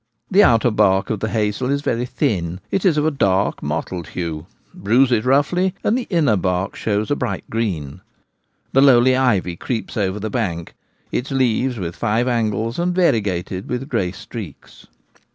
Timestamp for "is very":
1.69-2.07